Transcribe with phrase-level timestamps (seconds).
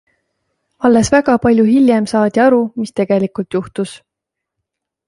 [0.89, 3.97] Alles väga palju hiljem saadi aru, mis tegelikult juhtus.